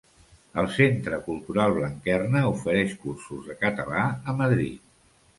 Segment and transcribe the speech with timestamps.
[0.59, 4.81] El Centre Cultural Blanquerna ofereix cursos de català a Madrid.